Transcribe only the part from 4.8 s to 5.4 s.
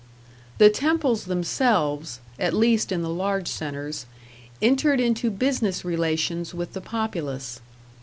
into